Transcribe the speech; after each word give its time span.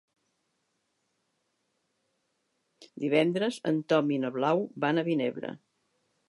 Divendres 3.05 3.61
en 3.73 3.79
Tom 3.95 4.11
i 4.17 4.19
na 4.25 4.33
Blau 4.39 4.65
van 4.87 5.03
a 5.05 5.05
Vinebre. 5.13 5.55